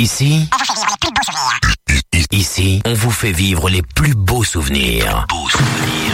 [0.00, 1.60] Ici, on vous fait vivre les plus beaux souvenirs.
[2.32, 5.26] Ici, on vous fait vivre les plus beaux souvenirs.
[5.28, 6.09] Plus beaux souvenirs.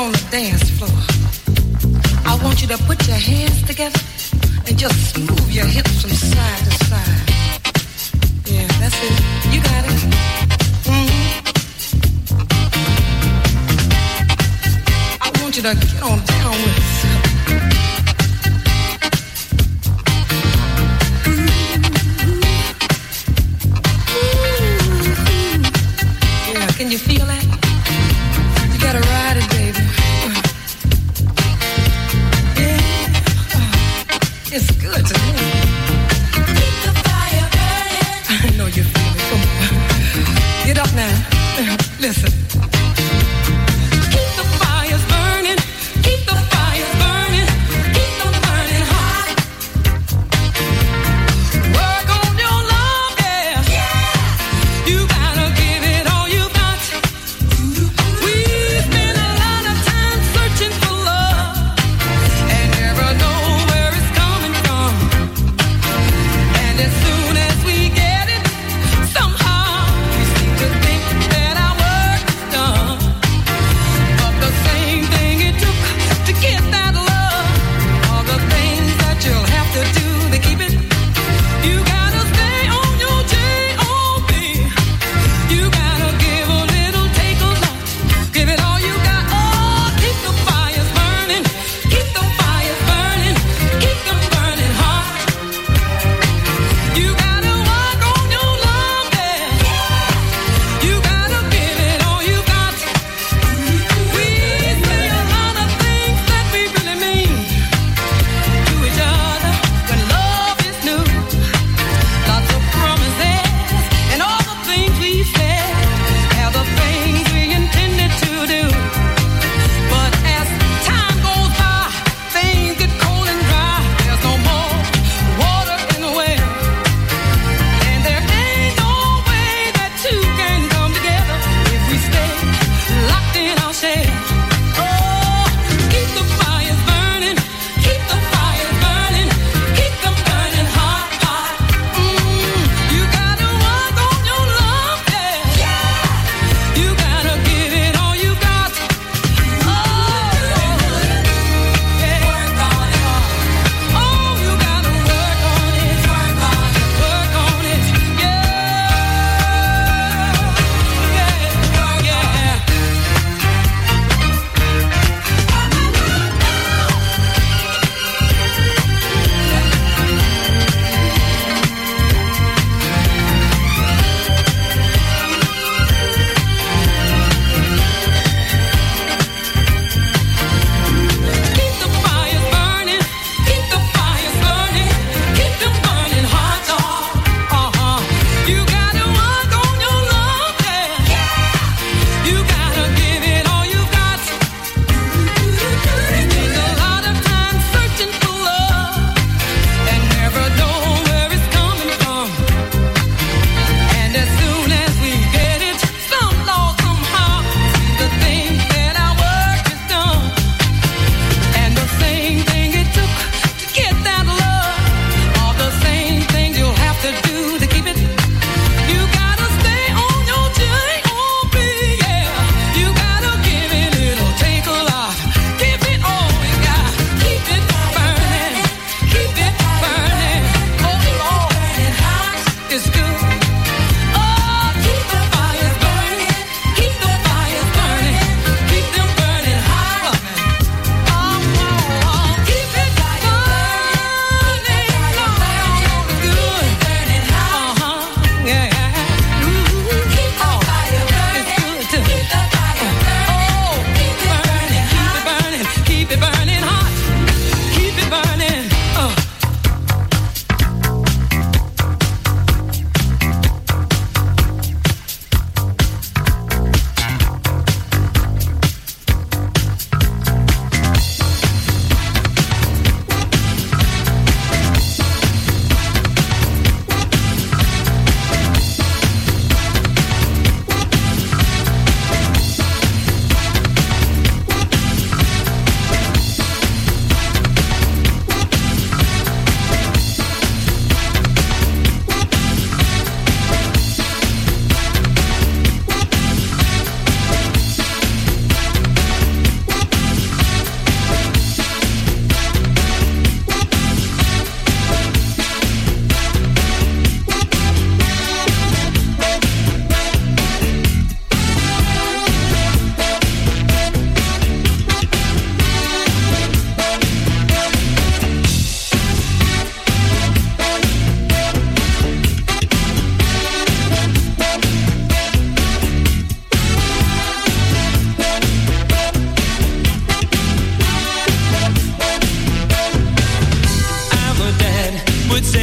[0.00, 0.88] on the dance floor.
[2.24, 4.00] I want you to put your hands together
[4.66, 7.30] and just move your hips from side to side.
[8.46, 9.20] Yeah, that's it.
[9.52, 10.00] You got it.
[10.88, 11.30] Mm-hmm.
[15.20, 16.99] I want you to get on down with it.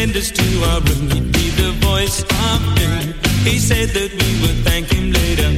[0.08, 3.14] send us to our room, he'd be the voice of doom.
[3.44, 5.50] He said that we would thank him later.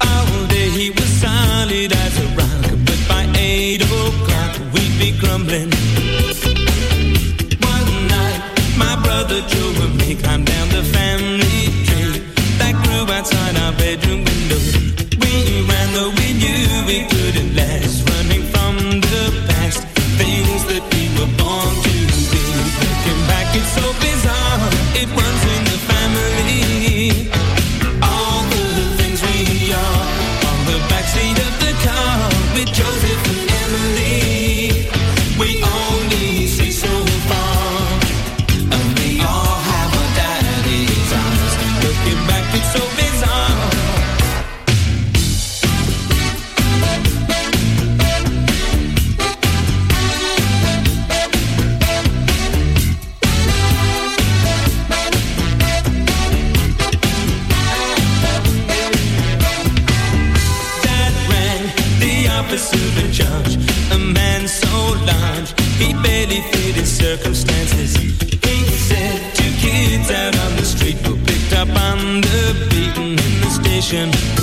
[0.00, 5.70] All day he was solid as a rock, but by eight o'clock we'd be crumbling.
[7.74, 8.42] One night,
[8.78, 10.49] my brother Joe and me climbed
[73.92, 74.39] ocean